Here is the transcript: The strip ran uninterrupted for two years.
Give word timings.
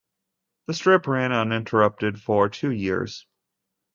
The 0.65 0.73
strip 0.73 1.05
ran 1.05 1.31
uninterrupted 1.31 2.19
for 2.19 2.49
two 2.49 2.71
years. 2.71 3.27